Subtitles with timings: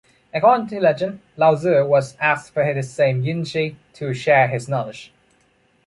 [0.33, 5.11] According to legend, Laozi was asked by this same Yin Xi to share his knowledge.